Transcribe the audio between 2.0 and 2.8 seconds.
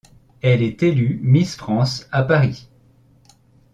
à Paris.